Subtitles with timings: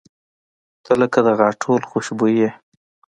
[0.83, 2.49] •ته لکه د غاټول خوشبويي یې.